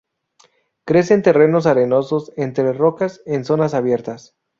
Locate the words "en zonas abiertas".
3.27-4.35